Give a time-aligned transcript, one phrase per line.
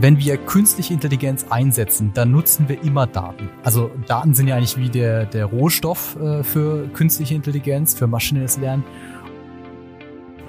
[0.00, 3.48] wenn wir künstliche Intelligenz einsetzen, dann nutzen wir immer Daten.
[3.64, 8.58] Also Daten sind ja eigentlich wie der, der Rohstoff äh, für künstliche Intelligenz, für maschinelles
[8.58, 8.84] Lernen.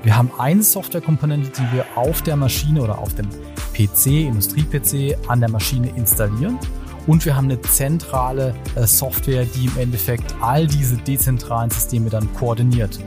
[0.03, 3.27] Wir haben eine Softwarekomponente, die wir auf der Maschine oder auf dem
[3.73, 6.59] PC, Industrie-PC, an der Maschine installieren.
[7.07, 12.31] Und wir haben eine zentrale äh, Software, die im Endeffekt all diese dezentralen Systeme dann
[12.35, 12.99] koordiniert.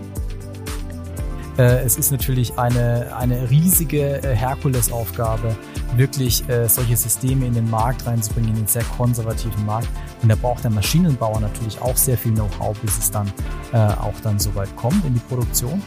[1.57, 5.57] Äh, es ist natürlich eine, eine riesige Herkulesaufgabe,
[5.97, 9.89] wirklich äh, solche Systeme in den Markt reinzubringen, in den sehr konservativen Markt.
[10.23, 13.33] Und da braucht der Maschinenbauer natürlich auch sehr viel Know-how, bis es dann
[13.73, 15.83] äh, auch dann so weit kommt in die Produktion.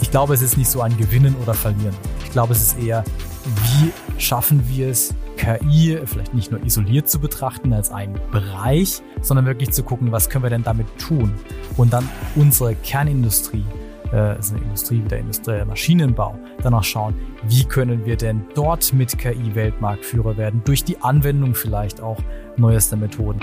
[0.00, 1.94] Ich glaube, es ist nicht so ein Gewinnen oder Verlieren.
[2.24, 3.04] Ich glaube, es ist eher,
[3.44, 9.46] wie schaffen wir es, KI vielleicht nicht nur isoliert zu betrachten als einen Bereich, sondern
[9.46, 11.32] wirklich zu gucken, was können wir denn damit tun?
[11.76, 13.64] Und dann unsere Kernindustrie,
[14.12, 18.92] äh, ist eine Industrie wie der industrielle Maschinenbau, danach schauen, wie können wir denn dort
[18.92, 22.18] mit KI Weltmarktführer werden, durch die Anwendung vielleicht auch
[22.56, 23.40] neuester Methoden.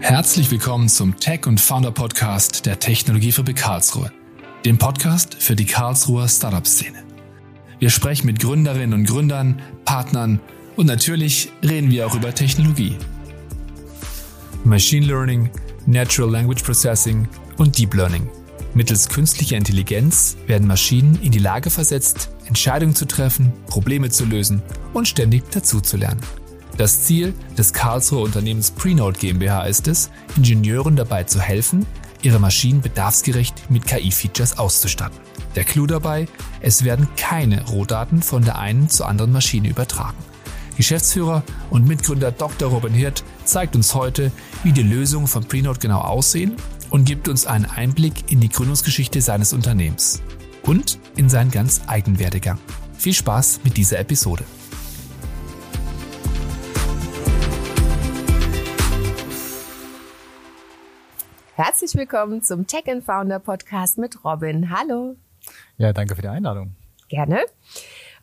[0.00, 4.10] Herzlich willkommen zum Tech und Founder Podcast der Technologiefabrik Karlsruhe,
[4.64, 6.98] dem Podcast für die Karlsruher Startup-Szene.
[7.78, 10.40] Wir sprechen mit Gründerinnen und Gründern, Partnern
[10.76, 12.96] und natürlich reden wir auch über Technologie.
[14.64, 15.50] Machine Learning,
[15.86, 18.28] Natural Language Processing und Deep Learning.
[18.74, 24.62] Mittels künstlicher Intelligenz werden Maschinen in die Lage versetzt, Entscheidungen zu treffen, Probleme zu lösen
[24.94, 26.20] und ständig dazuzulernen.
[26.78, 31.84] Das Ziel des Karlsruher Unternehmens Prenote GmbH ist es, Ingenieuren dabei zu helfen,
[32.22, 35.18] ihre Maschinen bedarfsgerecht mit KI-Features auszustatten.
[35.54, 36.28] Der Clou dabei,
[36.60, 40.16] es werden keine Rohdaten von der einen zur anderen Maschine übertragen.
[40.76, 42.70] Geschäftsführer und Mitgründer Dr.
[42.70, 46.56] Robin Hirt zeigt uns heute, wie die Lösungen von Prenote genau aussehen
[46.90, 50.22] und gibt uns einen Einblick in die Gründungsgeschichte seines Unternehmens
[50.62, 52.58] und in seinen ganz eigenen Werdegang.
[52.96, 54.44] Viel Spaß mit dieser Episode.
[61.54, 64.70] Herzlich willkommen zum Tech and Founder Podcast mit Robin.
[64.70, 65.16] Hallo.
[65.76, 66.74] Ja, danke für die Einladung.
[67.08, 67.44] Gerne.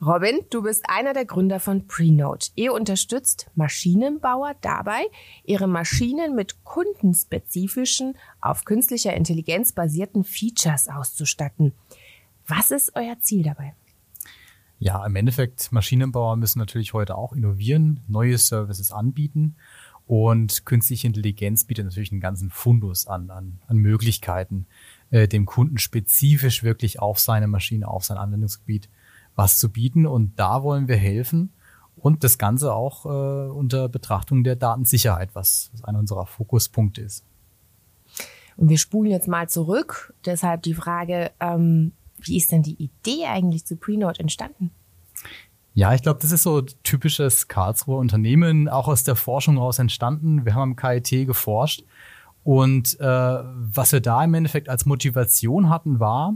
[0.02, 2.52] Robin, du bist einer der Gründer von Prenote.
[2.56, 5.02] Ihr unterstützt Maschinenbauer dabei,
[5.44, 11.74] ihre Maschinen mit kundenspezifischen, auf künstlicher Intelligenz basierten Features auszustatten.
[12.48, 13.74] Was ist euer Ziel dabei?
[14.80, 19.58] Ja, im Endeffekt, Maschinenbauer müssen natürlich heute auch innovieren, neue Services anbieten.
[20.08, 24.66] Und künstliche Intelligenz bietet natürlich einen ganzen Fundus an, an, an Möglichkeiten,
[25.12, 28.90] äh, dem Kunden spezifisch wirklich auf seine Maschine, auf sein Anwendungsgebiet
[29.40, 30.06] was zu bieten.
[30.06, 31.54] Und da wollen wir helfen
[31.96, 37.24] und das Ganze auch äh, unter Betrachtung der Datensicherheit, was, was einer unserer Fokuspunkte ist.
[38.58, 40.14] Und wir spulen jetzt mal zurück.
[40.26, 44.72] Deshalb die Frage, ähm, wie ist denn die Idee eigentlich zu Prenote entstanden?
[45.74, 50.44] Ja, ich glaube, das ist so typisches Karlsruher Unternehmen, auch aus der Forschung heraus entstanden.
[50.44, 51.86] Wir haben am KIT geforscht
[52.44, 56.34] und äh, was wir da im Endeffekt als Motivation hatten, war,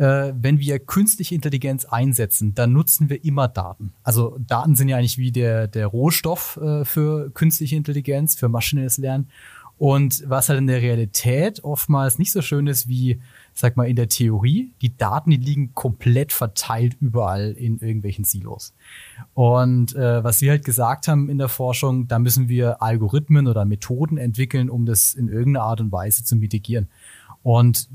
[0.00, 3.92] äh, wenn wir künstliche Intelligenz einsetzen, dann nutzen wir immer Daten.
[4.02, 8.96] Also Daten sind ja eigentlich wie der, der Rohstoff äh, für künstliche Intelligenz, für maschinelles
[8.96, 9.28] Lernen.
[9.76, 13.20] Und was halt in der Realität oftmals nicht so schön ist wie,
[13.52, 18.74] sag mal, in der Theorie, die Daten, die liegen komplett verteilt überall in irgendwelchen Silos.
[19.34, 23.66] Und äh, was wir halt gesagt haben in der Forschung, da müssen wir Algorithmen oder
[23.66, 26.88] Methoden entwickeln, um das in irgendeiner Art und Weise zu mitigieren.
[27.42, 27.88] Und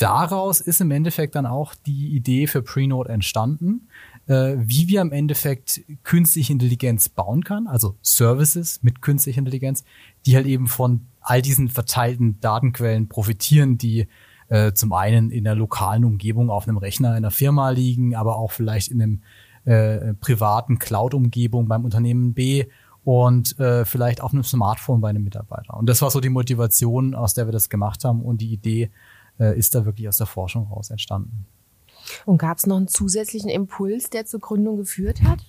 [0.00, 3.88] daraus ist im Endeffekt dann auch die Idee für Prenote entstanden,
[4.26, 9.84] äh, wie wir im Endeffekt künstliche Intelligenz bauen kann, also Services mit künstlicher Intelligenz,
[10.26, 14.08] die halt eben von all diesen verteilten Datenquellen profitieren, die
[14.48, 18.36] äh, zum einen in der lokalen Umgebung auf einem Rechner in der Firma liegen, aber
[18.36, 19.22] auch vielleicht in einem
[19.64, 22.66] äh, privaten Cloud-Umgebung beim Unternehmen B
[23.04, 25.76] und äh, vielleicht auf einem Smartphone bei einem Mitarbeiter.
[25.76, 28.90] Und das war so die Motivation, aus der wir das gemacht haben und die Idee,
[29.44, 31.46] ist da wirklich aus der Forschung raus entstanden.
[32.26, 35.40] Und gab es noch einen zusätzlichen Impuls, der zur Gründung geführt hat?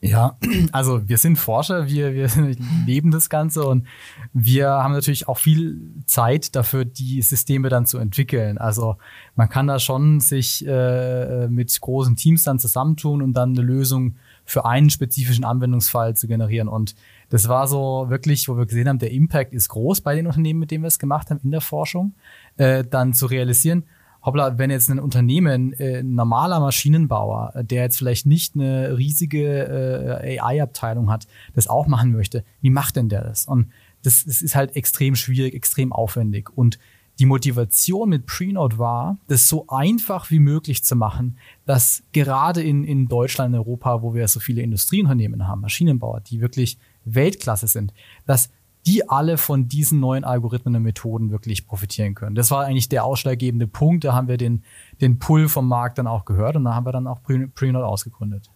[0.00, 0.38] Ja,
[0.72, 2.28] also wir sind Forscher, wir, wir
[2.86, 3.86] leben das Ganze und
[4.32, 8.58] wir haben natürlich auch viel Zeit dafür, die Systeme dann zu entwickeln.
[8.58, 8.96] Also
[9.34, 14.16] man kann da schon sich äh, mit großen Teams dann zusammentun und dann eine Lösung
[14.46, 16.68] für einen spezifischen Anwendungsfall zu generieren.
[16.68, 16.94] Und
[17.28, 20.60] das war so wirklich, wo wir gesehen haben, der Impact ist groß bei den Unternehmen,
[20.60, 22.14] mit denen wir es gemacht haben in der Forschung,
[22.56, 23.84] äh, dann zu realisieren,
[24.26, 28.96] hoppla, wenn jetzt ein Unternehmen, äh, ein normaler Maschinenbauer, äh, der jetzt vielleicht nicht eine
[28.98, 33.46] riesige äh, AI-Abteilung hat, das auch machen möchte, wie macht denn der das?
[33.46, 33.70] Und
[34.02, 36.50] das, das ist halt extrem schwierig, extrem aufwendig.
[36.56, 36.78] Und
[37.18, 42.84] die Motivation mit Prenote war, das so einfach wie möglich zu machen, dass gerade in,
[42.84, 47.94] in Deutschland, in Europa, wo wir so viele Industrieunternehmen haben, Maschinenbauer, die wirklich Weltklasse sind,
[48.26, 48.50] dass
[48.86, 52.36] die alle von diesen neuen Algorithmen und Methoden wirklich profitieren können.
[52.36, 54.04] Das war eigentlich der ausschlaggebende Punkt.
[54.04, 54.62] Da haben wir den,
[55.00, 58.48] den Pull vom Markt dann auch gehört und da haben wir dann auch Prenote ausgegründet.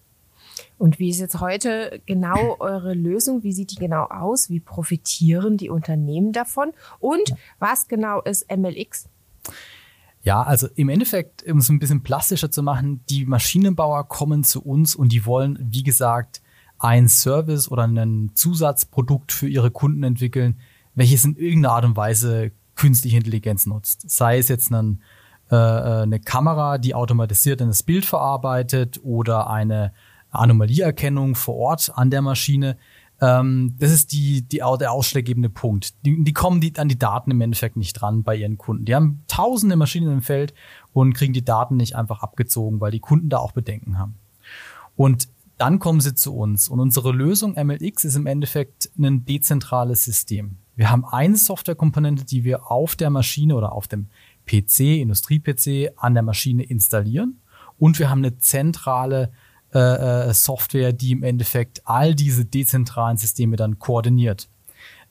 [0.78, 3.42] Und wie ist jetzt heute genau eure Lösung?
[3.42, 4.50] Wie sieht die genau aus?
[4.50, 6.72] Wie profitieren die Unternehmen davon?
[6.98, 9.08] Und was genau ist MLX?
[10.22, 14.62] Ja, also im Endeffekt, um es ein bisschen plastischer zu machen, die Maschinenbauer kommen zu
[14.62, 16.42] uns und die wollen, wie gesagt,
[16.78, 20.60] ein Service oder ein Zusatzprodukt für ihre Kunden entwickeln,
[20.94, 24.10] welches in irgendeiner Art und Weise künstliche Intelligenz nutzt.
[24.10, 25.02] Sei es jetzt ein,
[25.50, 29.92] äh, äh eine Kamera, die automatisiert das Bild verarbeitet oder eine
[30.30, 32.76] Anomalieerkennung vor Ort an der Maschine.
[33.20, 35.94] Ähm, das ist die, die, der ausschlaggebende Punkt.
[36.04, 38.84] Die, die kommen die, an die Daten im Endeffekt nicht dran bei ihren Kunden.
[38.84, 40.54] Die haben tausende Maschinen im Feld
[40.92, 44.16] und kriegen die Daten nicht einfach abgezogen, weil die Kunden da auch Bedenken haben.
[44.96, 45.28] Und
[45.58, 46.68] dann kommen sie zu uns.
[46.68, 50.56] Und unsere Lösung MLX ist im Endeffekt ein dezentrales System.
[50.74, 54.08] Wir haben eine Softwarekomponente, die wir auf der Maschine oder auf dem
[54.46, 57.42] PC, Industrie-PC, an der Maschine installieren.
[57.78, 59.32] Und wir haben eine zentrale
[59.75, 59.78] äh,
[60.28, 64.49] äh, Software, die im Endeffekt all diese dezentralen Systeme dann koordiniert.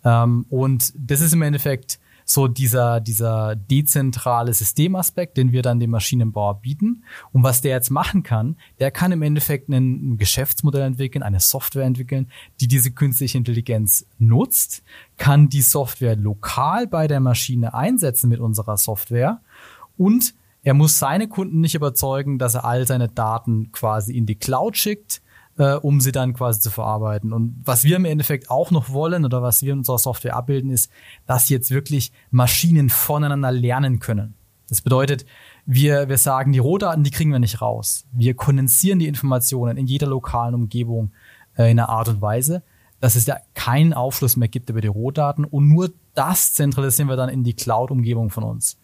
[0.03, 5.89] Ähm, und das ist im Endeffekt so dieser, dieser dezentrale Systemaspekt, den wir dann dem
[5.89, 7.03] Maschinenbauer bieten.
[7.31, 11.85] Und was der jetzt machen kann, der kann im Endeffekt ein Geschäftsmodell entwickeln, eine Software
[11.85, 12.29] entwickeln,
[12.59, 14.83] die diese künstliche Intelligenz nutzt,
[15.17, 19.41] kann die Software lokal bei der Maschine einsetzen mit unserer Software
[19.97, 20.35] und
[20.69, 24.77] er muss seine Kunden nicht überzeugen, dass er all seine Daten quasi in die Cloud
[24.77, 25.23] schickt,
[25.57, 27.33] äh, um sie dann quasi zu verarbeiten.
[27.33, 30.69] Und was wir im Endeffekt auch noch wollen oder was wir in unserer Software abbilden,
[30.69, 30.91] ist,
[31.25, 34.35] dass jetzt wirklich Maschinen voneinander lernen können.
[34.67, 35.25] Das bedeutet,
[35.65, 38.05] wir, wir sagen, die Rohdaten, die kriegen wir nicht raus.
[38.11, 41.13] Wir kondensieren die Informationen in jeder lokalen Umgebung
[41.57, 42.61] äh, in einer Art und Weise,
[42.99, 47.15] dass es ja keinen Aufschluss mehr gibt über die Rohdaten und nur das zentralisieren wir
[47.15, 48.77] dann in die Cloud-Umgebung von uns.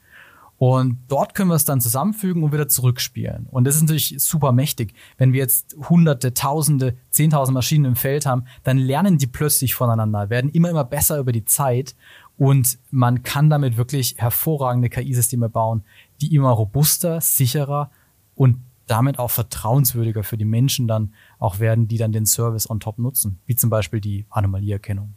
[0.57, 3.47] Und dort können wir es dann zusammenfügen und wieder zurückspielen.
[3.51, 4.93] Und das ist natürlich super mächtig.
[5.17, 10.29] Wenn wir jetzt hunderte, tausende, zehntausend Maschinen im Feld haben, dann lernen die plötzlich voneinander,
[10.29, 11.95] werden immer, immer besser über die Zeit.
[12.37, 15.83] Und man kann damit wirklich hervorragende KI-Systeme bauen,
[16.21, 17.91] die immer robuster, sicherer
[18.35, 18.57] und
[18.87, 22.99] damit auch vertrauenswürdiger für die Menschen dann auch werden, die dann den Service on top
[22.99, 25.15] nutzen, wie zum Beispiel die Anomalieerkennung.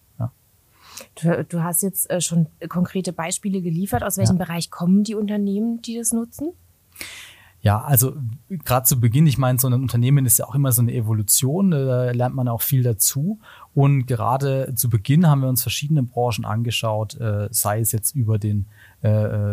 [1.20, 4.02] Du, du hast jetzt äh, schon konkrete Beispiele geliefert.
[4.02, 4.44] Aus welchem ja.
[4.44, 6.50] Bereich kommen die Unternehmen, die das nutzen?
[7.60, 8.14] Ja, also
[8.48, 11.72] gerade zu Beginn, ich meine, so ein Unternehmen ist ja auch immer so eine Evolution,
[11.72, 13.40] äh, da lernt man auch viel dazu.
[13.74, 18.38] Und gerade zu Beginn haben wir uns verschiedene Branchen angeschaut, äh, sei es jetzt über
[18.38, 18.66] den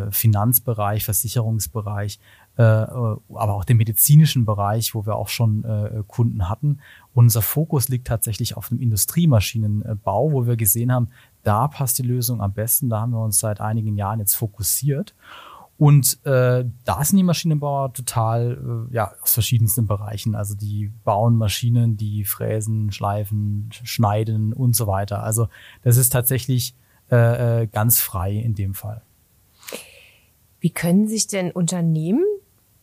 [0.10, 2.20] Finanzbereich, Versicherungsbereich,
[2.56, 5.64] aber auch den medizinischen Bereich, wo wir auch schon
[6.08, 6.80] Kunden hatten.
[7.14, 11.10] Unser Fokus liegt tatsächlich auf dem Industriemaschinenbau, wo wir gesehen haben,
[11.46, 12.90] da passt die Lösung am besten.
[12.90, 15.16] Da haben wir uns seit einigen Jahren jetzt fokussiert.
[15.78, 20.34] Und äh, da sind die Maschinenbauer total äh, ja aus verschiedensten Bereichen.
[20.34, 25.22] Also die bauen Maschinen, die fräsen, schleifen, schneiden und so weiter.
[25.22, 25.48] Also
[25.84, 26.76] das ist tatsächlich
[27.12, 29.02] äh, äh ganz frei in dem Fall.
[30.60, 32.24] Wie können sich denn Unternehmen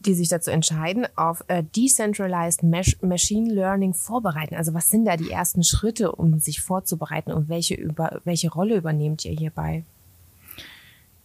[0.07, 4.55] die sich dazu entscheiden, auf äh, Decentralized Machine Learning vorbereiten?
[4.55, 8.77] Also was sind da die ersten Schritte, um sich vorzubereiten und welche, über, welche Rolle
[8.77, 9.85] übernehmt ihr hierbei?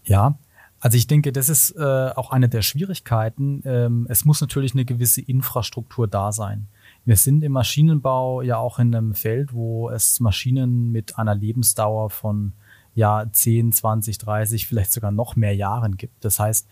[0.03, 0.37] Ja,
[0.79, 3.61] also ich denke, das ist äh, auch eine der Schwierigkeiten.
[3.65, 6.67] Ähm, es muss natürlich eine gewisse Infrastruktur da sein.
[7.03, 12.09] Wir sind im Maschinenbau ja auch in einem Feld, wo es Maschinen mit einer Lebensdauer
[12.09, 12.53] von
[12.93, 16.23] ja 10, 20, 30, vielleicht sogar noch mehr Jahren gibt.
[16.23, 16.67] Das heißt,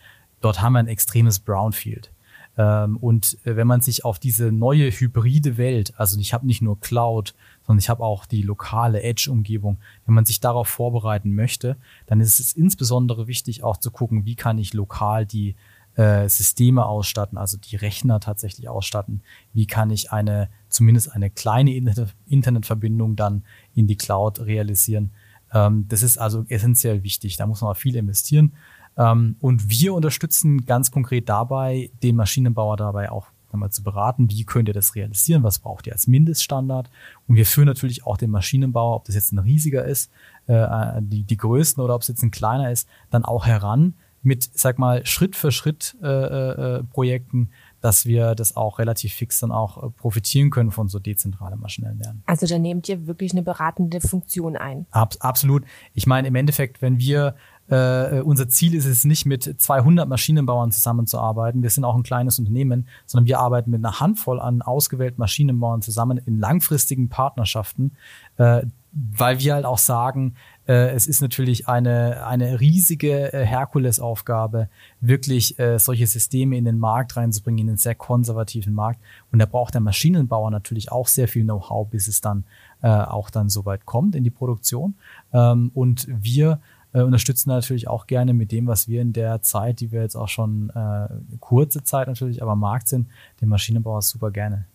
[0.45, 2.11] dort haben wir ein extremes Brownfield.
[2.55, 6.61] Ähm, und äh, wenn man sich auf diese neue hybride Welt, also ich habe nicht
[6.61, 7.33] nur Cloud,
[7.65, 12.39] sondern ich habe auch die lokale Edge-Umgebung, wenn man sich darauf vorbereiten möchte, dann ist
[12.39, 15.55] es insbesondere wichtig auch zu gucken, wie kann ich lokal die
[15.95, 19.21] äh, Systeme ausstatten, also die Rechner tatsächlich ausstatten,
[19.53, 25.09] wie kann ich eine, zumindest eine kleine Internet Internetverbindung dann in die Cloud realisieren.
[25.53, 28.53] Ähm, das ist also essentiell wichtig, da muss man viel investieren.
[28.97, 34.43] Ähm, und wir unterstützen ganz konkret dabei, den Maschinenbauer dabei auch mal zu beraten, wie
[34.43, 36.89] könnt ihr das realisieren, was braucht ihr als Mindeststandard.
[37.27, 40.11] Und wir führen natürlich auch den Maschinenbauer, ob das jetzt ein riesiger ist,
[40.47, 44.49] äh, die, die größten oder ob es jetzt ein kleiner ist, dann auch heran mit,
[44.53, 49.51] sag mal, Schritt für Schritt äh, äh, Projekten, dass wir das auch relativ fix dann
[49.51, 52.23] auch äh, profitieren können von so dezentralem maschinellen Lernen.
[52.25, 54.87] Also da nehmt ihr wirklich eine beratende Funktion ein.
[54.89, 55.63] Ab, absolut.
[55.93, 57.35] Ich meine, im Endeffekt, wenn wir
[57.67, 61.63] äh, unser Ziel ist es nicht, mit 200 Maschinenbauern zusammenzuarbeiten.
[61.63, 65.81] Wir sind auch ein kleines Unternehmen, sondern wir arbeiten mit einer Handvoll an ausgewählten Maschinenbauern
[65.81, 67.93] zusammen in langfristigen Partnerschaften,
[68.37, 70.35] äh, weil wir halt auch sagen,
[70.67, 74.69] äh, es ist natürlich eine, eine riesige äh, Herkulesaufgabe,
[75.01, 79.01] wirklich äh, solche Systeme in den Markt reinzubringen, in einen sehr konservativen Markt.
[79.31, 82.45] Und da braucht der Maschinenbauer natürlich auch sehr viel Know-how, bis es dann
[82.81, 84.95] äh, auch dann soweit kommt in die Produktion.
[85.33, 86.59] Ähm, und wir
[86.95, 90.15] äh, unterstützen natürlich auch gerne mit dem, was wir in der Zeit, die wir jetzt
[90.15, 91.07] auch schon äh,
[91.41, 93.09] kurze Zeit natürlich, aber am Markt sind,
[93.41, 94.65] den Maschinenbauer super gerne.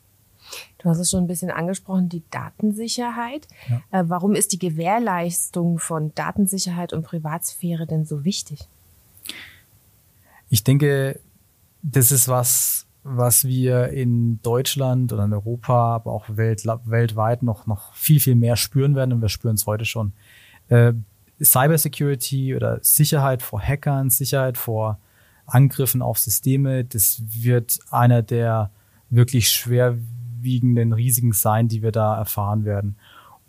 [0.79, 3.49] Du hast es schon ein bisschen angesprochen, die Datensicherheit.
[3.69, 4.01] Ja.
[4.01, 8.69] Äh, warum ist die Gewährleistung von Datensicherheit und Privatsphäre denn so wichtig?
[10.51, 11.21] Ich denke,
[11.83, 17.67] das ist was, was wir in Deutschland oder in Europa, aber auch welt, weltweit noch,
[17.67, 20.13] noch viel, viel mehr spüren werden und wir spüren es heute schon.
[20.69, 20.93] Äh,
[21.43, 24.99] Cybersecurity oder Sicherheit vor Hackern, Sicherheit vor
[25.47, 28.71] Angriffen auf Systeme, das wird einer der
[29.11, 29.97] wirklich schwer
[30.41, 32.97] schwerwiegenden Risiken sein, die wir da erfahren werden.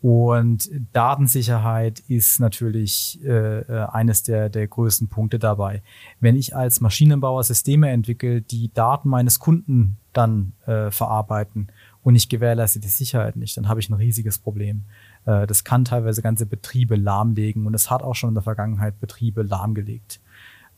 [0.02, 5.84] Und Datensicherheit ist natürlich äh, äh, eines der, der größten Punkte dabei.
[6.20, 11.68] Wenn ich als Maschinenbauer Systeme entwickle, die Daten meines Kunden dann äh, verarbeiten
[12.02, 14.86] und ich gewährleiste die Sicherheit nicht, dann habe ich ein riesiges Problem.
[15.26, 19.00] Äh, das kann teilweise ganze Betriebe lahmlegen und es hat auch schon in der Vergangenheit
[19.00, 20.20] Betriebe lahmgelegt.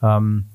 [0.02, 0.50] Ähm,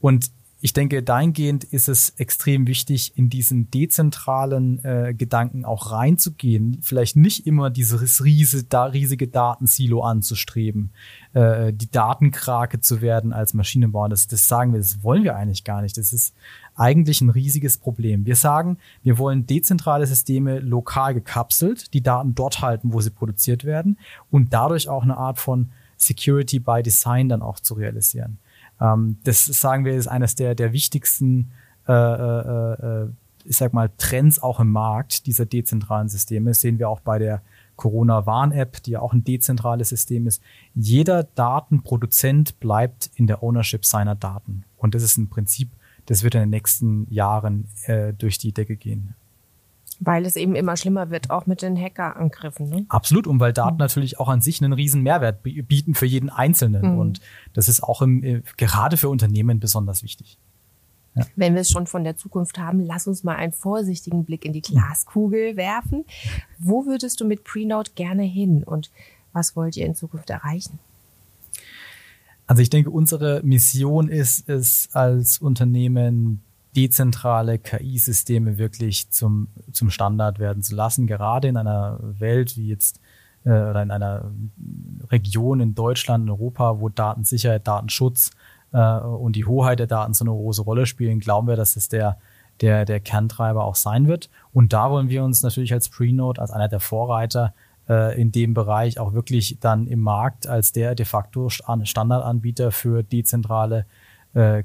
[0.00, 0.30] und
[0.62, 6.78] ich denke, dahingehend ist es extrem wichtig, in diesen dezentralen äh, Gedanken auch reinzugehen.
[6.80, 10.92] Vielleicht nicht immer dieses riesige, da, riesige Datensilo anzustreben,
[11.34, 14.08] äh, die Datenkrake zu werden als Maschinenbauer.
[14.08, 15.98] Das, das sagen wir, das wollen wir eigentlich gar nicht.
[15.98, 16.34] Das ist
[16.74, 18.24] eigentlich ein riesiges Problem.
[18.24, 23.64] Wir sagen, wir wollen dezentrale Systeme lokal gekapselt, die Daten dort halten, wo sie produziert
[23.64, 23.98] werden
[24.30, 28.38] und dadurch auch eine Art von Security by Design dann auch zu realisieren.
[28.80, 31.52] Ähm, das sagen wir ist eines der, der wichtigsten,
[31.88, 33.08] äh, äh, äh,
[33.44, 36.50] ich sag mal, Trends auch im Markt dieser dezentralen Systeme.
[36.50, 37.42] Das sehen wir auch bei der
[37.76, 40.42] Corona-Warn-App, die ja auch ein dezentrales System ist.
[40.74, 44.64] Jeder Datenproduzent bleibt in der Ownership seiner Daten.
[44.76, 45.70] Und das ist ein Prinzip,
[46.06, 49.14] das wird in den nächsten Jahren äh, durch die Decke gehen.
[50.00, 52.68] Weil es eben immer schlimmer wird, auch mit den Hackerangriffen.
[52.68, 52.86] Ne?
[52.88, 53.80] Absolut, und weil Daten mhm.
[53.80, 56.92] natürlich auch an sich einen riesen Mehrwert bieten für jeden Einzelnen.
[56.92, 56.98] Mhm.
[56.98, 57.20] Und
[57.54, 60.38] das ist auch im, äh, gerade für Unternehmen besonders wichtig.
[61.14, 61.24] Ja.
[61.34, 64.52] Wenn wir es schon von der Zukunft haben, lass uns mal einen vorsichtigen Blick in
[64.52, 66.04] die Glaskugel werfen.
[66.58, 68.90] Wo würdest du mit Prenote gerne hin und
[69.32, 70.78] was wollt ihr in Zukunft erreichen?
[72.46, 76.42] Also ich denke, unsere Mission ist es als Unternehmen
[76.76, 83.00] dezentrale KI-Systeme wirklich zum, zum Standard werden zu lassen, gerade in einer Welt wie jetzt
[83.44, 84.30] äh, oder in einer
[85.10, 88.30] Region in Deutschland, in Europa, wo Datensicherheit, Datenschutz
[88.72, 91.88] äh, und die Hoheit der Daten so eine große Rolle spielen, glauben wir, dass es
[91.88, 92.18] der,
[92.60, 94.28] der, der Kerntreiber auch sein wird.
[94.52, 97.54] Und da wollen wir uns natürlich als Prenote, als einer der Vorreiter
[97.88, 103.02] äh, in dem Bereich auch wirklich dann im Markt als der de facto Standardanbieter für
[103.02, 103.84] dezentrale äh,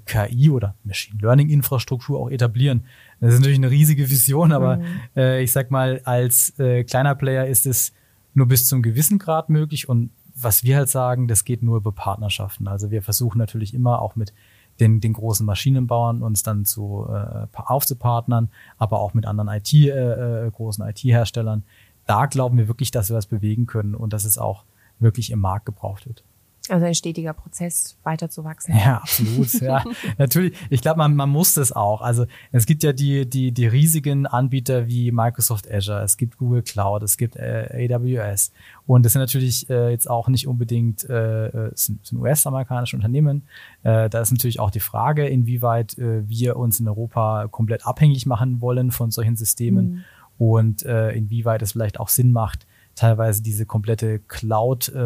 [0.05, 2.83] KI oder Machine Learning Infrastruktur auch etablieren.
[3.21, 4.85] Das ist natürlich eine riesige Vision, aber mhm.
[5.15, 7.93] äh, ich sag mal, als äh, kleiner Player ist es
[8.33, 11.91] nur bis zum gewissen Grad möglich und was wir halt sagen, das geht nur über
[11.91, 12.67] Partnerschaften.
[12.67, 14.33] Also wir versuchen natürlich immer auch mit
[14.79, 20.47] den, den großen Maschinenbauern uns dann zu äh, aufzupartnern, aber auch mit anderen IT, äh,
[20.47, 21.63] äh, großen IT-Herstellern.
[22.07, 24.63] Da glauben wir wirklich, dass wir was bewegen können und dass es auch
[24.99, 26.23] wirklich im Markt gebraucht wird.
[26.71, 28.73] Also ein stetiger Prozess, weiter zu wachsen.
[28.73, 29.51] Ja, absolut.
[29.61, 29.83] ja,
[30.17, 30.53] natürlich.
[30.69, 31.99] Ich glaube, man, man muss das auch.
[31.99, 36.61] Also es gibt ja die, die, die riesigen Anbieter wie Microsoft Azure, es gibt Google
[36.61, 38.53] Cloud, es gibt äh, AWS.
[38.87, 43.43] Und das sind natürlich äh, jetzt auch nicht unbedingt äh, äh sind, sind US-amerikanische Unternehmen.
[43.83, 48.25] Äh, da ist natürlich auch die Frage, inwieweit äh, wir uns in Europa komplett abhängig
[48.25, 50.03] machen wollen von solchen Systemen mhm.
[50.37, 54.99] und äh, inwieweit es vielleicht auch Sinn macht, teilweise diese komplette Cloud äh,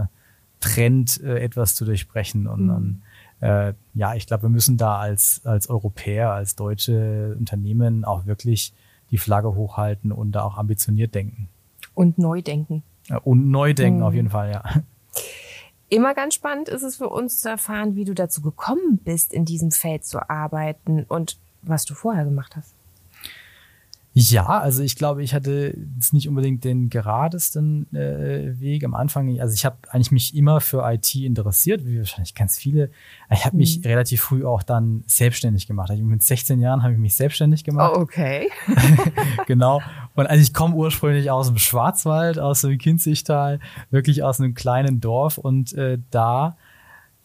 [0.00, 0.04] äh,
[0.66, 2.46] Trend äh, etwas zu durchbrechen.
[2.46, 2.68] Und mhm.
[2.68, 3.02] dann,
[3.40, 8.72] äh, ja, ich glaube, wir müssen da als, als Europäer, als deutsche Unternehmen auch wirklich
[9.10, 11.48] die Flagge hochhalten und da auch ambitioniert denken.
[11.94, 12.82] Und neu denken.
[13.22, 14.04] Und neu denken, mhm.
[14.04, 14.62] auf jeden Fall, ja.
[15.88, 19.44] Immer ganz spannend ist es für uns zu erfahren, wie du dazu gekommen bist, in
[19.44, 22.75] diesem Feld zu arbeiten und was du vorher gemacht hast.
[24.18, 29.38] Ja, also ich glaube, ich hatte jetzt nicht unbedingt den geradesten äh, Weg am Anfang.
[29.40, 32.90] Also ich habe eigentlich mich immer für IT interessiert, wie wahrscheinlich ganz viele.
[33.30, 33.84] Ich habe mich mhm.
[33.84, 35.90] relativ früh auch dann selbstständig gemacht.
[35.90, 37.92] Also mit 16 Jahren habe ich mich selbstständig gemacht.
[37.94, 38.48] Oh, okay.
[39.46, 39.82] genau.
[40.14, 45.02] Und also ich komme ursprünglich aus dem Schwarzwald, aus dem Kinzigtal, wirklich aus einem kleinen
[45.02, 46.56] Dorf und äh, da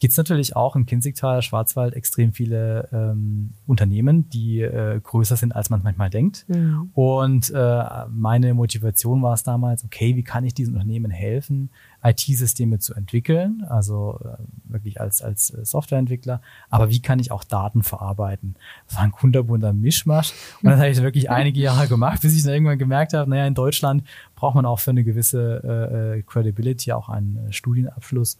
[0.01, 5.55] gibt es natürlich auch im Kinzigtal, Schwarzwald extrem viele ähm, Unternehmen, die äh, größer sind,
[5.55, 6.43] als man manchmal denkt.
[6.47, 6.89] Mhm.
[6.95, 11.69] Und äh, meine Motivation war es damals, okay, wie kann ich diesen Unternehmen helfen,
[12.03, 16.41] IT-Systeme zu entwickeln, also äh, wirklich als, als äh, Softwareentwickler,
[16.71, 18.55] aber wie kann ich auch Daten verarbeiten?
[18.87, 22.41] Das war ein kunterbunter Mischmasch und das habe ich wirklich einige Jahre gemacht, bis ich
[22.41, 24.03] dann irgendwann gemerkt habe, naja, in Deutschland
[24.35, 28.39] braucht man auch für eine gewisse äh, äh Credibility auch einen äh, Studienabschluss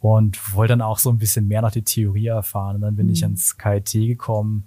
[0.00, 2.76] und wollte dann auch so ein bisschen mehr noch die Theorie erfahren.
[2.76, 3.12] Und dann bin mhm.
[3.12, 4.64] ich ans KIT gekommen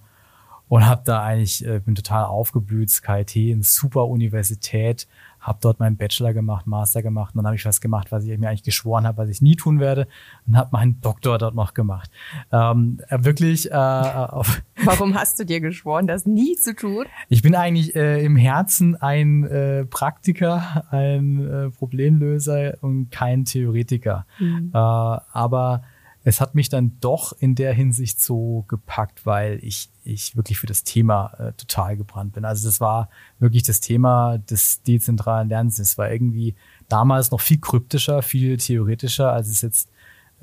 [0.69, 2.89] und habe da eigentlich, äh, bin total aufgeblüht.
[2.89, 5.07] Das KIT, eine super Universität,
[5.43, 8.37] habe dort meinen Bachelor gemacht, Master gemacht und dann habe ich was gemacht, was ich
[8.39, 10.07] mir eigentlich geschworen habe, was ich nie tun werde
[10.47, 12.09] und habe meinen Doktor dort noch gemacht.
[12.51, 13.69] Ähm, äh, wirklich.
[13.69, 17.05] Äh, auf Warum hast du dir geschworen, das nie zu tun?
[17.29, 24.25] Ich bin eigentlich äh, im Herzen ein äh, Praktiker, ein äh, Problemlöser und kein Theoretiker.
[24.39, 24.71] Mhm.
[24.73, 25.83] Äh, aber
[26.23, 30.67] es hat mich dann doch in der Hinsicht so gepackt, weil ich, ich wirklich für
[30.67, 32.45] das Thema äh, total gebrannt bin.
[32.45, 35.79] Also das war wirklich das Thema des dezentralen Lernens.
[35.79, 36.55] Es war irgendwie
[36.87, 39.89] damals noch viel kryptischer, viel theoretischer, als es jetzt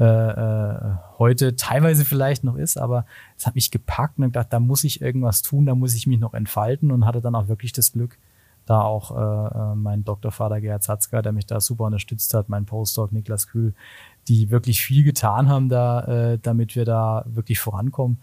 [0.01, 3.05] äh, äh, heute teilweise vielleicht noch ist, aber
[3.37, 6.19] es hat mich gepackt und gedacht, da muss ich irgendwas tun, da muss ich mich
[6.19, 8.17] noch entfalten und hatte dann auch wirklich das Glück,
[8.65, 12.65] da auch äh, äh mein Doktorvater Gerhard Zatzka, der mich da super unterstützt hat, mein
[12.65, 13.75] Postdoc Niklas Kühl,
[14.29, 18.19] die wirklich viel getan haben, da, äh, damit wir da wirklich vorankommen.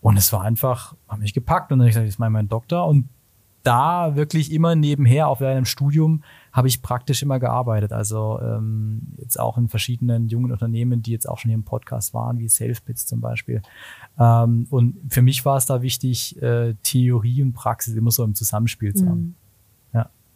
[0.00, 2.48] Und es war einfach, haben mich gepackt und dann habe ich gesagt, jetzt ich meinen
[2.48, 3.08] Doktor und
[3.66, 6.22] da wirklich immer nebenher auf einem Studium
[6.52, 7.92] habe ich praktisch immer gearbeitet.
[7.92, 12.14] Also ähm, jetzt auch in verschiedenen jungen Unternehmen, die jetzt auch schon hier im Podcast
[12.14, 13.62] waren, wie Selfbits zum Beispiel.
[14.18, 18.36] Ähm, und für mich war es da wichtig, äh, Theorie und Praxis immer so im
[18.36, 19.20] Zusammenspiel zu haben.
[19.20, 19.34] Mhm.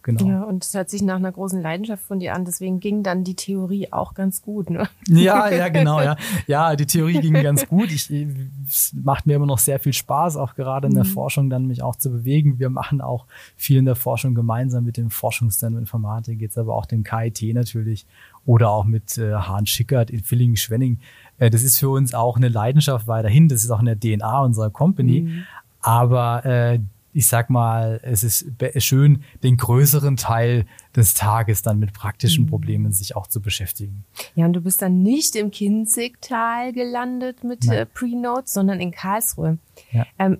[0.03, 0.27] Genau.
[0.27, 3.23] Ja, und es hört sich nach einer großen Leidenschaft von dir an, deswegen ging dann
[3.23, 4.89] die Theorie auch ganz gut, ne?
[5.07, 6.15] Ja, ja, genau, ja.
[6.47, 7.91] Ja, die Theorie ging ganz gut.
[7.91, 11.09] Ich, es macht mir immer noch sehr viel Spaß, auch gerade in der mhm.
[11.09, 12.57] Forschung dann mich auch zu bewegen.
[12.57, 16.85] Wir machen auch viel in der Forschung gemeinsam mit dem Forschungszentrum Informatik, jetzt aber auch
[16.85, 18.05] dem KIT natürlich
[18.45, 20.99] oder auch mit äh, Hahn Schickert in Villingen-Schwenning.
[21.37, 23.49] Äh, das ist für uns auch eine Leidenschaft weiterhin.
[23.49, 25.21] Das ist auch in der DNA unserer Company.
[25.21, 25.43] Mhm.
[25.81, 26.79] Aber äh,
[27.13, 28.45] ich sag mal, es ist
[28.77, 32.49] schön, den größeren Teil des Tages dann mit praktischen mhm.
[32.49, 34.05] Problemen sich auch zu beschäftigen.
[34.35, 39.57] Ja, und du bist dann nicht im Kinzigtal gelandet mit äh, Pre-Notes, sondern in Karlsruhe.
[39.91, 40.05] Ja.
[40.19, 40.39] Ähm,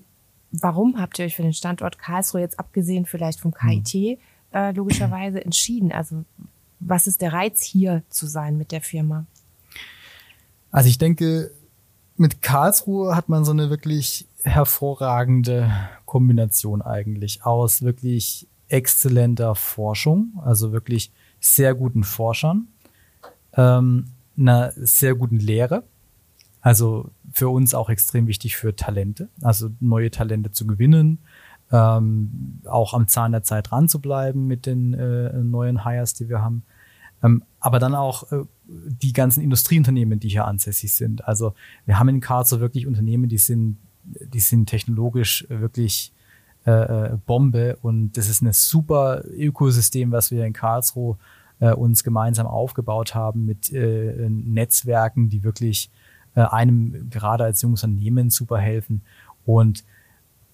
[0.50, 4.16] warum habt ihr euch für den Standort Karlsruhe jetzt abgesehen vielleicht vom KIT mhm.
[4.52, 5.92] äh, logischerweise entschieden?
[5.92, 6.24] Also
[6.80, 9.26] was ist der Reiz hier zu sein mit der Firma?
[10.70, 11.52] Also ich denke,
[12.16, 15.70] mit Karlsruhe hat man so eine wirklich hervorragende
[16.12, 22.68] Kombination eigentlich aus wirklich exzellenter Forschung, also wirklich sehr guten Forschern,
[23.54, 25.84] ähm, einer sehr guten Lehre,
[26.60, 31.20] also für uns auch extrem wichtig für Talente, also neue Talente zu gewinnen,
[31.70, 36.28] ähm, auch am Zahn der Zeit dran zu bleiben mit den äh, neuen Hires, die
[36.28, 36.62] wir haben.
[37.22, 41.26] Ähm, aber dann auch äh, die ganzen Industrieunternehmen, die hier ansässig sind.
[41.26, 41.54] Also
[41.86, 46.12] wir haben in Karlsruhe wirklich Unternehmen, die sind die sind technologisch wirklich
[46.64, 47.76] äh, äh, Bombe.
[47.82, 51.16] Und das ist ein super Ökosystem, was wir in Karlsruhe
[51.60, 55.90] äh, uns gemeinsam aufgebaut haben mit äh, Netzwerken, die wirklich
[56.34, 59.02] äh, einem gerade als junges Unternehmen super helfen.
[59.44, 59.84] Und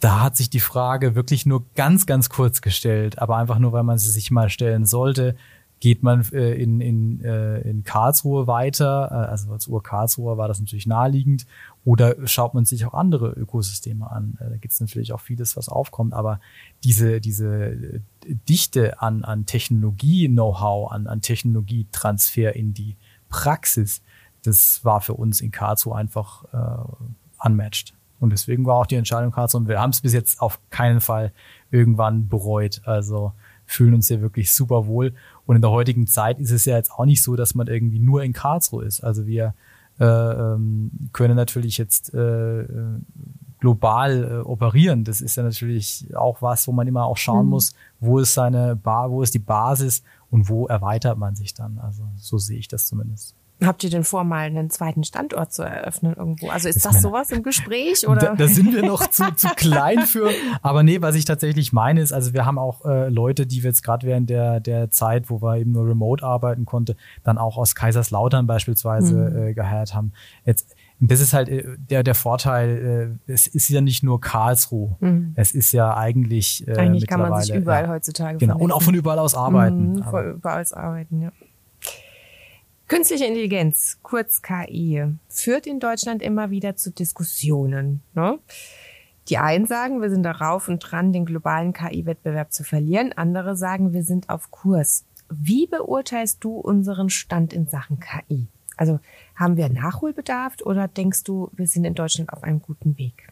[0.00, 3.82] da hat sich die Frage wirklich nur ganz, ganz kurz gestellt, aber einfach nur, weil
[3.82, 5.36] man sie sich mal stellen sollte,
[5.80, 10.60] geht man äh, in, in, äh, in Karlsruhe weiter, äh, also als Ur-Karlsruhe war das
[10.60, 11.46] natürlich naheliegend,
[11.84, 14.36] oder schaut man sich auch andere Ökosysteme an.
[14.40, 16.40] Äh, da gibt es natürlich auch vieles, was aufkommt, aber
[16.84, 18.02] diese, diese
[18.48, 22.96] Dichte an, an Technologie-Know-how, an, an Technologietransfer in die
[23.28, 24.02] Praxis,
[24.42, 27.94] das war für uns in Karlsruhe einfach äh, unmatched.
[28.20, 29.60] Und deswegen war auch die Entscheidung Karlsruhe.
[29.60, 31.32] Und wir haben es bis jetzt auf keinen Fall
[31.70, 32.80] irgendwann bereut.
[32.84, 33.32] Also
[33.64, 35.14] fühlen uns hier wirklich super wohl.
[35.48, 38.00] Und in der heutigen Zeit ist es ja jetzt auch nicht so, dass man irgendwie
[38.00, 39.00] nur in Karlsruhe ist.
[39.02, 39.54] Also wir
[39.98, 42.66] äh, ähm, können natürlich jetzt äh,
[43.58, 45.04] global äh, operieren.
[45.04, 47.52] Das ist ja natürlich auch was, wo man immer auch schauen mhm.
[47.52, 51.78] muss, wo ist seine Bar, wo ist die Basis und wo erweitert man sich dann.
[51.78, 53.34] Also so sehe ich das zumindest.
[53.64, 56.48] Habt ihr denn vor, mal einen zweiten Standort zu eröffnen irgendwo?
[56.48, 58.20] Also ist das, das sowas im Gespräch oder?
[58.20, 60.30] Da, da sind wir noch zu, zu klein für.
[60.62, 63.70] Aber nee, was ich tatsächlich meine ist, also wir haben auch äh, Leute, die wir
[63.70, 67.56] jetzt gerade während der, der Zeit, wo wir eben nur remote arbeiten konnte, dann auch
[67.56, 69.48] aus Kaiserslautern beispielsweise mhm.
[69.48, 70.12] äh, gehört haben.
[70.44, 74.96] Jetzt, das ist halt äh, der, der Vorteil, äh, es ist ja nicht nur Karlsruhe.
[75.00, 75.32] Mhm.
[75.34, 76.66] Es ist ja eigentlich.
[76.68, 78.58] Äh, eigentlich kann man sich überall ja, heutzutage Genau.
[78.58, 79.94] Und auch von überall aus arbeiten.
[79.94, 81.32] Mhm, von überall aus arbeiten, ja.
[82.88, 88.00] Künstliche Intelligenz, kurz KI, führt in Deutschland immer wieder zu Diskussionen.
[88.14, 88.38] Ne?
[89.28, 93.12] Die einen sagen, wir sind darauf und dran, den globalen KI-Wettbewerb zu verlieren.
[93.12, 95.04] Andere sagen, wir sind auf Kurs.
[95.28, 98.46] Wie beurteilst du unseren Stand in Sachen KI?
[98.78, 99.00] Also
[99.36, 103.28] haben wir Nachholbedarf oder denkst du, wir sind in Deutschland auf einem guten Weg?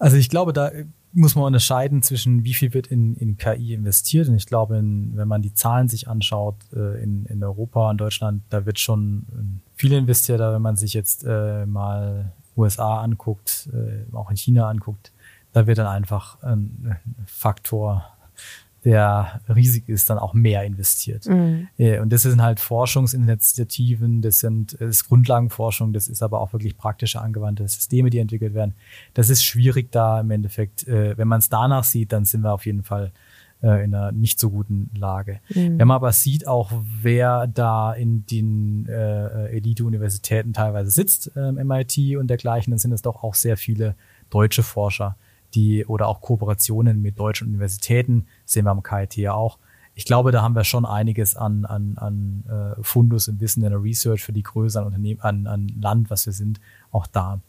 [0.00, 0.72] Also ich glaube, da
[1.14, 4.28] muss man unterscheiden zwischen wie viel wird in, in KI investiert.
[4.28, 7.98] Und ich glaube, in, wenn man die Zahlen sich anschaut, äh, in, in Europa und
[7.98, 10.40] Deutschland, da wird schon viel investiert.
[10.40, 15.12] Aber wenn man sich jetzt äh, mal USA anguckt, äh, auch in China anguckt,
[15.52, 16.96] da wird dann einfach ein
[17.26, 18.04] Faktor
[18.84, 21.26] der riesig ist, dann auch mehr investiert.
[21.26, 21.68] Mhm.
[21.78, 26.52] Äh, und das sind halt Forschungsinitiativen, das sind das ist Grundlagenforschung, das ist aber auch
[26.52, 28.74] wirklich praktische angewandte Systeme, die entwickelt werden.
[29.14, 30.86] Das ist schwierig da im Endeffekt.
[30.86, 33.12] Äh, wenn man es danach sieht, dann sind wir auf jeden Fall
[33.62, 35.40] äh, in einer nicht so guten Lage.
[35.48, 35.78] Mhm.
[35.78, 36.70] Wenn man aber sieht, auch
[37.00, 43.00] wer da in den äh, Elite-Universitäten teilweise sitzt, äh, MIT und dergleichen, dann sind es
[43.00, 43.94] doch auch sehr viele
[44.28, 45.16] deutsche Forscher
[45.54, 49.58] die oder auch Kooperationen mit deutschen Universitäten, sehen wir am KIT ja auch.
[49.94, 53.70] Ich glaube, da haben wir schon einiges an, an, an äh, Fundus im Wissen in
[53.70, 57.40] der Research für die Größe an Unternehmen, an, an Land, was wir sind, auch da.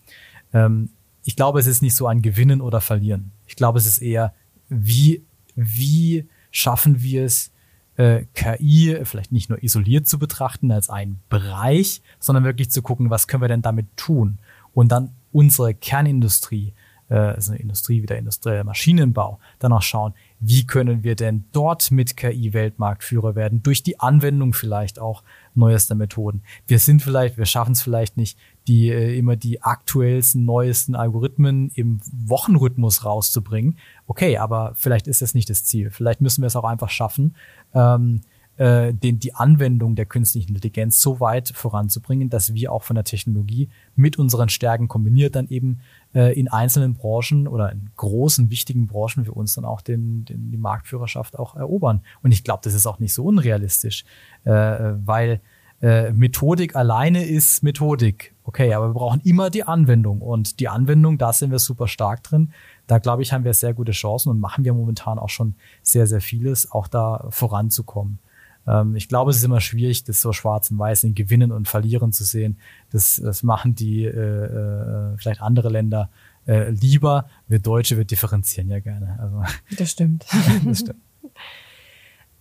[0.54, 0.90] Ähm,
[1.24, 3.32] ich glaube, es ist nicht so ein Gewinnen oder Verlieren.
[3.48, 4.34] Ich glaube, es ist eher,
[4.70, 5.24] wie,
[5.56, 7.52] wie schaffen wir es,
[7.98, 13.10] äh, KI vielleicht nicht nur isoliert zu betrachten als einen Bereich, sondern wirklich zu gucken,
[13.10, 14.38] was können wir denn damit tun?
[14.74, 16.74] Und dann unsere Kernindustrie
[17.14, 22.18] also Industrie wie der industrielle Maschinenbau, dann auch schauen, wie können wir denn dort mit
[22.18, 26.42] KI Weltmarktführer werden, durch die Anwendung vielleicht auch neuester Methoden.
[26.68, 28.38] Wir sind vielleicht, wir schaffen es vielleicht nicht,
[28.68, 33.78] die äh, immer die aktuellsten, neuesten Algorithmen im Wochenrhythmus rauszubringen.
[34.08, 35.92] Okay, aber vielleicht ist das nicht das Ziel.
[35.92, 37.36] Vielleicht müssen wir es auch einfach schaffen,
[37.74, 38.22] ähm,
[38.58, 43.04] äh, den, die Anwendung der künstlichen Intelligenz so weit voranzubringen, dass wir auch von der
[43.04, 45.82] Technologie mit unseren Stärken kombiniert dann eben
[46.14, 50.52] äh, in einzelnen Branchen oder in großen, wichtigen Branchen für uns dann auch den, den,
[50.52, 52.02] die Marktführerschaft auch erobern.
[52.24, 54.06] Und ich glaube, das ist auch nicht so unrealistisch,
[54.46, 55.42] äh, weil
[55.82, 58.34] äh, Methodik alleine ist Methodik.
[58.46, 60.22] Okay, aber wir brauchen immer die Anwendung.
[60.22, 62.54] Und die Anwendung, da sind wir super stark drin.
[62.88, 66.08] Da glaube ich, haben wir sehr gute Chancen und machen wir momentan auch schon sehr,
[66.08, 68.20] sehr vieles, auch da voranzukommen.
[68.68, 71.68] Ähm, ich glaube, es ist immer schwierig, das so schwarz und weiß in Gewinnen und
[71.68, 72.58] Verlieren zu sehen.
[72.92, 76.10] Das, das machen die äh, äh, vielleicht andere Länder
[76.48, 77.30] äh, lieber.
[77.48, 79.18] Wir Deutsche, wir differenzieren ja gerne.
[79.20, 79.44] Also,
[79.78, 80.26] das stimmt.
[80.66, 81.00] das stimmt.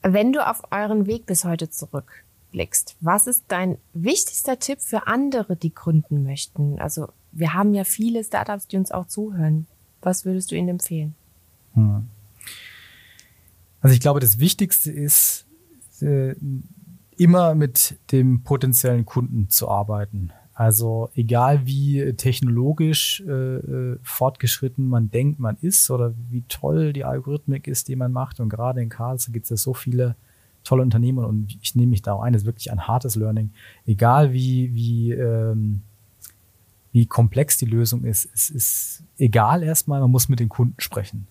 [0.02, 5.56] Wenn du auf euren Weg bis heute zurückblickst, was ist dein wichtigster Tipp für andere,
[5.56, 6.78] die gründen möchten?
[6.78, 9.66] Also wir haben ja viele Startups, die uns auch zuhören.
[10.02, 11.14] Was würdest du ihnen empfehlen?
[11.72, 12.06] Hm.
[13.80, 15.46] Also ich glaube, das Wichtigste ist,
[16.02, 16.34] äh,
[17.16, 20.32] immer mit dem potenziellen Kunden zu arbeiten.
[20.54, 27.04] Also egal wie technologisch äh, äh, fortgeschritten man denkt, man ist oder wie toll die
[27.04, 28.38] Algorithmik ist, die man macht.
[28.38, 30.14] Und gerade in Karlsruhe gibt es ja so viele
[30.62, 33.50] tolle Unternehmen und ich nehme mich da auch ein, das ist wirklich ein hartes Learning.
[33.84, 35.82] Egal wie, wie, ähm,
[36.92, 41.26] wie komplex die Lösung ist, es ist egal erstmal, man muss mit den Kunden sprechen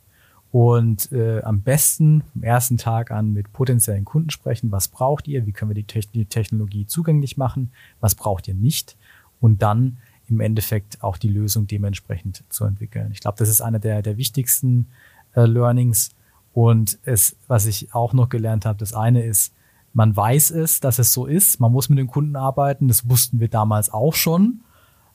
[0.54, 4.72] und äh, am besten vom ersten Tag an mit potenziellen Kunden sprechen.
[4.72, 5.48] Was braucht ihr?
[5.48, 7.72] Wie können wir die, Te die Technologie zugänglich machen?
[8.02, 8.96] Was braucht ihr nicht?
[9.42, 9.98] Und dann
[10.30, 13.10] im Endeffekt auch die Lösung dementsprechend zu entwickeln.
[13.14, 14.90] Ich glaube, das ist einer der, der wichtigsten
[15.34, 16.12] äh, Learnings.
[16.54, 19.56] Und es, was ich auch noch gelernt habe, das eine ist,
[19.92, 21.60] man weiß es, dass es so ist.
[21.62, 22.88] Man muss mit den Kunden arbeiten.
[22.88, 24.60] Das wussten wir damals auch schon.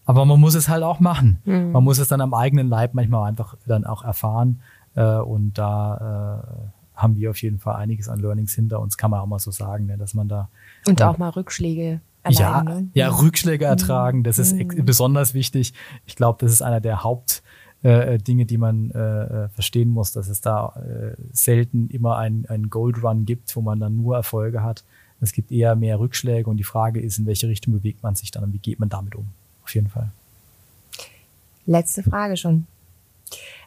[0.05, 1.39] Aber man muss es halt auch machen.
[1.45, 1.71] Mhm.
[1.71, 4.61] Man muss es dann am eigenen Leib manchmal einfach dann auch erfahren.
[4.99, 9.11] Äh, und da äh, haben wir auf jeden Fall einiges an Learnings hinter uns, kann
[9.11, 10.49] man auch mal so sagen, ne, dass man da.
[10.87, 12.89] Und auch mal Rückschläge ja, ne?
[12.95, 13.71] ja, Rückschläge mhm.
[13.71, 14.85] ertragen, das ist mhm.
[14.85, 15.73] besonders wichtig.
[16.05, 17.43] Ich glaube, das ist einer der Haupt
[17.83, 22.71] äh, Dinge, die man äh, verstehen muss, dass es da äh, selten immer ein, ein
[22.71, 24.85] Gold Run gibt, wo man dann nur Erfolge hat.
[25.21, 28.31] Es gibt eher mehr Rückschläge und die Frage ist, in welche Richtung bewegt man sich
[28.31, 29.29] dann und wie geht man damit um?
[29.65, 30.11] Auf jeden Fall.
[31.67, 32.67] Letzte Frage schon.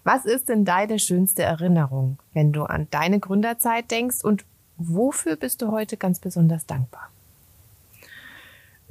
[0.04, 4.46] Was ist denn deine schönste Erinnerung, wenn du an deine Gründerzeit denkst und
[4.78, 7.10] wofür bist du heute ganz besonders dankbar?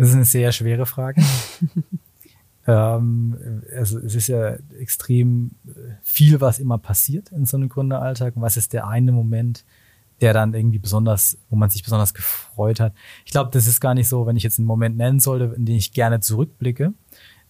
[0.01, 1.23] Das ist eine sehr schwere Frage.
[2.67, 5.51] ähm, also es ist ja extrem
[6.03, 8.37] viel, was immer passiert in so einem Gründeralltag.
[8.37, 9.65] Und was ist der eine Moment,
[10.23, 12.95] der dann irgendwie besonders, wo man sich besonders gefreut hat?
[13.27, 15.67] Ich glaube, das ist gar nicht so, wenn ich jetzt einen Moment nennen sollte, in
[15.67, 16.95] den ich gerne zurückblicke,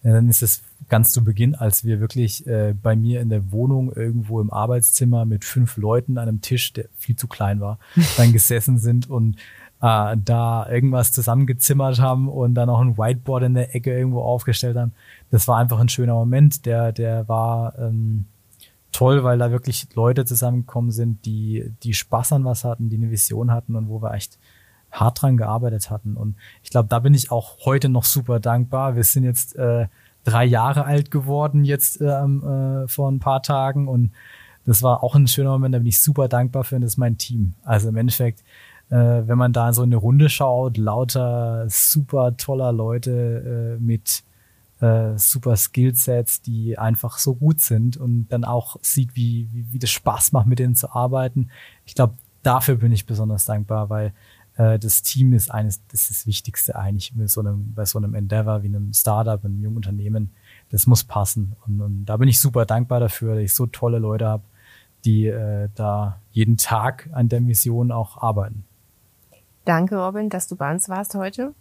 [0.03, 3.91] dann ist es ganz zu Beginn, als wir wirklich äh, bei mir in der Wohnung
[3.93, 7.77] irgendwo im Arbeitszimmer mit fünf Leuten an einem Tisch, der viel zu klein war,
[8.17, 9.35] dann gesessen sind und
[9.81, 14.77] äh, da irgendwas zusammengezimmert haben und dann auch ein Whiteboard in der Ecke irgendwo aufgestellt
[14.77, 14.93] haben.
[15.29, 16.65] Das war einfach ein schöner Moment.
[16.65, 18.25] Der, der war ähm,
[18.91, 23.11] toll, weil da wirklich Leute zusammengekommen sind, die, die Spaß an was hatten, die eine
[23.11, 24.37] Vision hatten und wo wir echt
[24.91, 26.15] hart dran gearbeitet hatten.
[26.17, 28.95] Und ich glaube, da bin ich auch heute noch super dankbar.
[28.95, 29.87] Wir sind jetzt äh,
[30.23, 33.87] drei Jahre alt geworden, jetzt ähm, äh, vor ein paar Tagen.
[33.87, 34.11] Und
[34.65, 36.75] das war auch ein schöner Moment, da bin ich super dankbar für.
[36.75, 37.53] Und das ist mein Team.
[37.63, 38.41] Also im Endeffekt,
[38.89, 44.23] äh, wenn man da so eine Runde schaut, lauter super toller Leute äh, mit
[44.81, 49.79] äh, super Skillsets, die einfach so gut sind und dann auch sieht, wie, wie, wie
[49.79, 51.49] das Spaß macht, mit denen zu arbeiten.
[51.85, 54.13] Ich glaube, dafür bin ich besonders dankbar, weil
[54.79, 58.13] das Team ist eines, das ist das Wichtigste eigentlich bei so einem, bei so einem
[58.13, 60.31] Endeavor wie einem Startup, einem jungen Unternehmen.
[60.69, 61.55] Das muss passen.
[61.65, 64.43] Und, und da bin ich super dankbar dafür, dass ich so tolle Leute habe,
[65.05, 68.65] die äh, da jeden Tag an der Mission auch arbeiten.
[69.65, 71.53] Danke, Robin, dass du bei uns warst heute.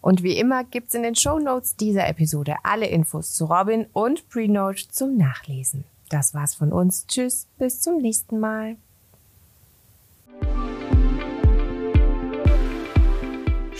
[0.00, 4.28] Und wie immer gibt's in den Show Notes dieser Episode alle Infos zu Robin und
[4.28, 5.84] Prenote zum Nachlesen.
[6.08, 7.06] Das war's von uns.
[7.06, 8.76] Tschüss, bis zum nächsten Mal.